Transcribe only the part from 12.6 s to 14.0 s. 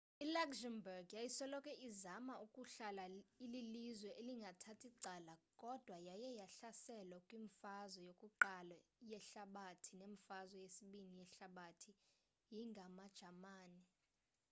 ngamajamani